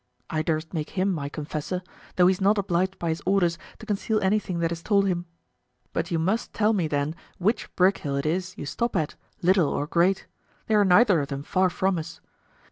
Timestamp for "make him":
0.73-1.13